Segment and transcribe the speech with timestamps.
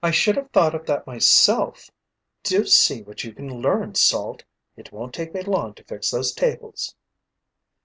[0.00, 1.90] "I should have thought of that myself!
[2.44, 4.44] Do see what you can learn, Salt.
[4.76, 6.94] It won't take me long to fix those tables."